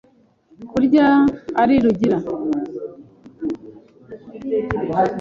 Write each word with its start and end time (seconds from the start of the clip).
Kurya 0.71 1.07
ari 1.61 1.75
Rugira 1.83 2.17